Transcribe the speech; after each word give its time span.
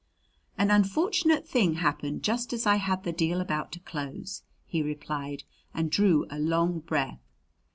"An 0.57 0.71
unfortunate 0.71 1.47
thing 1.47 1.75
happened 1.75 2.23
just 2.23 2.53
as 2.53 2.65
I 2.65 2.77
had 2.77 3.03
the 3.03 3.11
deal 3.11 3.39
about 3.39 3.71
to 3.73 3.79
close," 3.79 4.41
he 4.65 4.81
replied, 4.81 5.43
and 5.75 5.91
drew 5.91 6.25
a 6.31 6.39
long 6.39 6.79
breath. 6.79 7.21